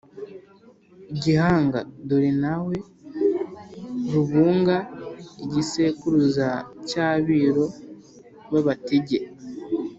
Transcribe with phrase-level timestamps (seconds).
[1.21, 2.75] gihanga; dore nawe:
[4.11, 4.77] rubunga
[5.43, 6.47] igisekuruza
[6.87, 7.65] cy'abiru
[8.51, 9.17] b'abatege